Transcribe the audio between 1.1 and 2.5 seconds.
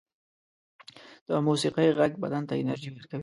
د موسيقۍ غږ بدن